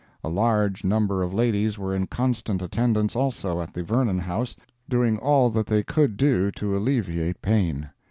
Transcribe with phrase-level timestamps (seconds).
[0.23, 4.55] A large number of ladies were in constant attendance also at the Vernon House,
[4.89, 7.91] doing all that they could do to alleviate pain.